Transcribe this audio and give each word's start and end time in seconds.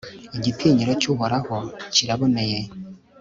igitinyiro 0.37 0.93
cy'uhoraho 1.01 1.55
kiraboneye 1.93 2.59